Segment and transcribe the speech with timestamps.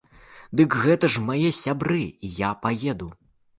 [0.61, 3.15] Дык гэта ж мае сябры, і я паеду!